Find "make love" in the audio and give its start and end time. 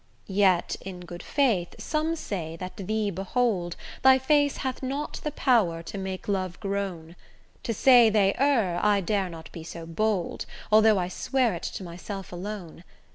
5.99-6.59